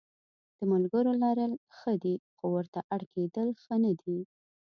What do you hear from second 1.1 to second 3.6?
لرل ښه دي خو ورته اړ کېدل